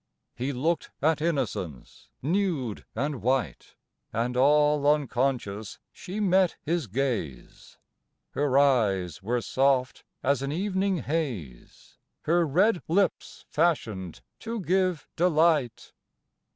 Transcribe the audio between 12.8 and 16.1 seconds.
lips fashioned to give delight.